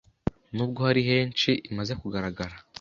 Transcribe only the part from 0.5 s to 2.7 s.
n’ubwo hari henshi imaze kugaragara